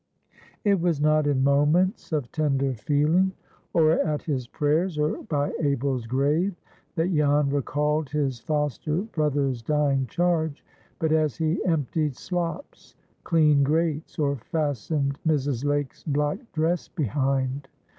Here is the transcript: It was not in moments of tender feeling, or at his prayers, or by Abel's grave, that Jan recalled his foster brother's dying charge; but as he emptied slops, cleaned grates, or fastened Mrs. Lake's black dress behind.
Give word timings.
It 0.63 0.79
was 0.81 0.99
not 0.99 1.27
in 1.27 1.43
moments 1.43 2.11
of 2.11 2.31
tender 2.31 2.73
feeling, 2.73 3.33
or 3.71 3.91
at 3.99 4.23
his 4.23 4.47
prayers, 4.47 4.97
or 4.97 5.21
by 5.21 5.51
Abel's 5.59 6.07
grave, 6.07 6.55
that 6.95 7.13
Jan 7.13 7.51
recalled 7.51 8.09
his 8.09 8.39
foster 8.39 9.03
brother's 9.03 9.61
dying 9.61 10.07
charge; 10.07 10.65
but 10.97 11.11
as 11.11 11.35
he 11.37 11.63
emptied 11.65 12.15
slops, 12.15 12.95
cleaned 13.23 13.67
grates, 13.67 14.17
or 14.17 14.37
fastened 14.37 15.19
Mrs. 15.27 15.63
Lake's 15.65 16.03
black 16.03 16.39
dress 16.51 16.87
behind. 16.87 17.67